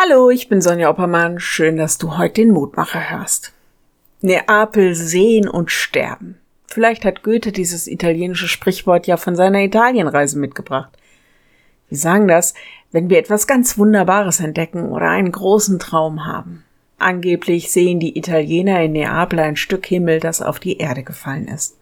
[0.00, 1.40] Hallo, ich bin Sonja Oppermann.
[1.40, 3.52] Schön, dass du heute den Mutmacher hörst.
[4.20, 6.38] Neapel sehen und sterben.
[6.68, 10.96] Vielleicht hat Goethe dieses italienische Sprichwort ja von seiner Italienreise mitgebracht.
[11.88, 12.54] Wir sagen das,
[12.92, 16.62] wenn wir etwas ganz Wunderbares entdecken oder einen großen Traum haben.
[16.98, 21.76] Angeblich sehen die Italiener in Neapel ein Stück Himmel, das auf die Erde gefallen ist.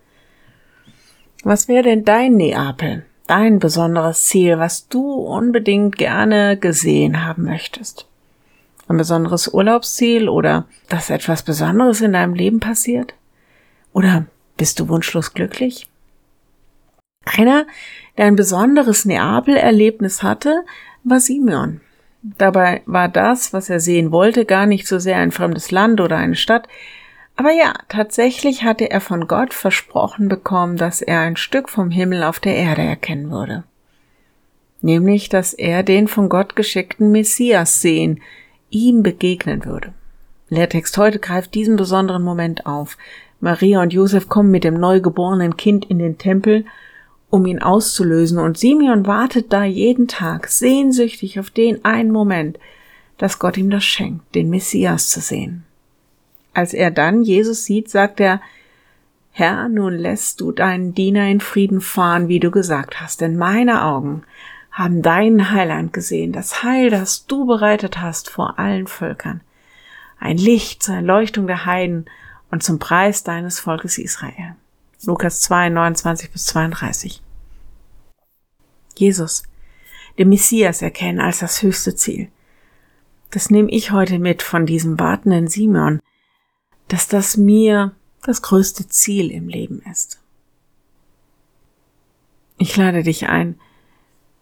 [1.44, 3.04] Was wäre denn dein Neapel?
[3.26, 8.06] Dein besonderes Ziel, was du unbedingt gerne gesehen haben möchtest?
[8.88, 13.14] Ein besonderes Urlaubsziel oder dass etwas Besonderes in deinem Leben passiert?
[13.92, 14.26] Oder
[14.56, 15.88] bist du wunschlos glücklich?
[17.24, 17.66] Einer,
[18.16, 20.64] der ein besonderes Neapel-Erlebnis hatte,
[21.02, 21.80] war Simeon.
[22.22, 26.16] Dabei war das, was er sehen wollte, gar nicht so sehr ein fremdes Land oder
[26.16, 26.68] eine Stadt,
[27.36, 32.22] aber ja, tatsächlich hatte er von Gott versprochen bekommen, dass er ein Stück vom Himmel
[32.24, 33.64] auf der Erde erkennen würde.
[34.80, 38.22] Nämlich, dass er den von Gott geschickten Messias sehen,
[38.70, 39.92] ihm begegnen würde.
[40.48, 42.96] Lehrtext heute greift diesen besonderen Moment auf.
[43.40, 46.64] Maria und Josef kommen mit dem neugeborenen Kind in den Tempel,
[47.28, 52.58] um ihn auszulösen, und Simeon wartet da jeden Tag sehnsüchtig auf den einen Moment,
[53.18, 55.64] dass Gott ihm das schenkt, den Messias zu sehen.
[56.56, 58.40] Als er dann Jesus sieht, sagt er,
[59.30, 63.84] Herr, nun lässt du deinen Diener in Frieden fahren, wie du gesagt hast, denn meine
[63.84, 64.22] Augen
[64.72, 69.42] haben deinen Heiland gesehen, das Heil, das du bereitet hast vor allen Völkern.
[70.18, 72.06] Ein Licht zur Erleuchtung der Heiden
[72.50, 74.56] und zum Preis deines Volkes Israel.
[75.04, 77.20] Lukas 2, 29 bis 32.
[78.96, 79.42] Jesus,
[80.18, 82.28] den Messias erkennen als das höchste Ziel.
[83.30, 86.00] Das nehme ich heute mit von diesem wartenden Simon,
[86.88, 87.92] dass das mir
[88.22, 90.20] das größte Ziel im Leben ist.
[92.58, 93.58] Ich lade dich ein,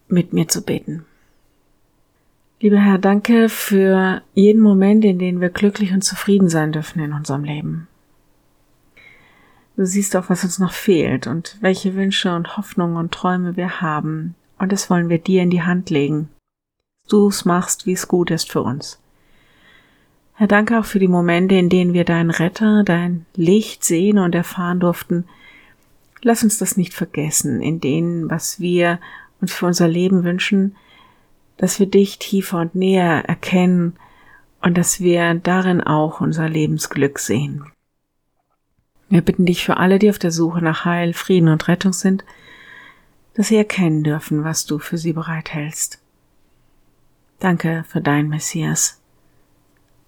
[0.09, 1.05] mit mir zu beten.
[2.61, 7.13] Lieber Herr, danke für jeden Moment, in dem wir glücklich und zufrieden sein dürfen in
[7.13, 7.89] unserem Leben.
[9.77, 13.81] Du siehst auch, was uns noch fehlt und welche Wünsche und Hoffnungen und Träume wir
[13.81, 14.37] haben.
[14.59, 16.29] Und das wollen wir dir in die Hand legen.
[17.09, 19.01] Du es machst, wie es gut ist für uns.
[20.37, 24.35] Herr, danke auch für die Momente, in denen wir deinen Retter, dein Licht sehen und
[24.35, 25.27] erfahren durften.
[26.23, 28.99] Lass uns das nicht vergessen, in denen, was wir
[29.41, 30.75] uns für unser Leben wünschen,
[31.57, 33.95] dass wir dich tiefer und näher erkennen
[34.61, 37.67] und dass wir darin auch unser Lebensglück sehen.
[39.09, 42.25] Wir bitten dich für alle, die auf der Suche nach Heil, Frieden und Rettung sind,
[43.35, 46.01] dass sie erkennen dürfen, was du für sie bereithältst.
[47.39, 49.04] Danke für dein Messias.